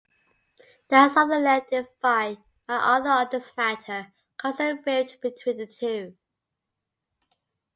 That 0.87 1.11
Sutherland 1.11 1.61
defied 1.69 2.39
MacArthur 2.67 3.09
on 3.09 3.27
this 3.31 3.55
matter 3.55 4.11
caused 4.35 4.59
a 4.59 4.73
rift 4.83 5.21
between 5.21 5.57
the 5.57 5.67
two. 5.67 6.17